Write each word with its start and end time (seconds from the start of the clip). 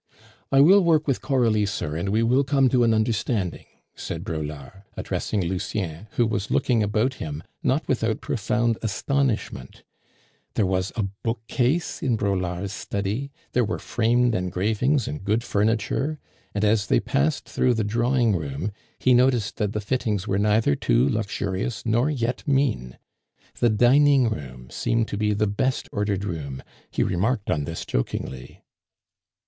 "I 0.51 0.61
will 0.61 0.83
work 0.83 1.05
with 1.07 1.21
Coralie, 1.21 1.67
sir, 1.67 1.95
and 1.95 2.09
we 2.09 2.23
will 2.23 2.43
come 2.43 2.69
to 2.69 2.83
an 2.83 2.91
understanding," 2.91 3.67
said 3.93 4.23
Braulard, 4.23 4.81
addressing 4.97 5.45
Lucien, 5.45 6.07
who 6.13 6.25
was 6.25 6.49
looking 6.49 6.81
about 6.81 7.13
him, 7.21 7.43
not 7.61 7.87
without 7.87 8.19
profound 8.19 8.79
astonishment. 8.81 9.83
There 10.55 10.65
was 10.65 10.91
a 10.95 11.03
bookcase 11.03 12.01
in 12.01 12.15
Braulard's 12.17 12.73
study, 12.73 13.31
there 13.51 13.63
were 13.63 13.77
framed 13.77 14.33
engravings 14.33 15.07
and 15.07 15.23
good 15.23 15.43
furniture; 15.43 16.17
and 16.55 16.65
as 16.65 16.87
they 16.87 16.99
passed 16.99 17.47
through 17.47 17.75
the 17.75 17.83
drawing 17.83 18.35
room, 18.35 18.71
he 18.97 19.13
noticed 19.13 19.57
that 19.57 19.71
the 19.71 19.79
fittings 19.81 20.27
were 20.27 20.39
neither 20.39 20.75
too 20.75 21.07
luxurious 21.07 21.85
nor 21.85 22.09
yet 22.09 22.47
mean. 22.47 22.97
The 23.59 23.69
dining 23.69 24.29
room 24.29 24.71
seemed 24.71 25.07
to 25.09 25.17
be 25.19 25.33
the 25.35 25.45
best 25.45 25.87
ordered 25.91 26.25
room, 26.25 26.63
he 26.89 27.03
remarked 27.03 27.51
on 27.51 27.65
this 27.65 27.85
jokingly. 27.85 28.63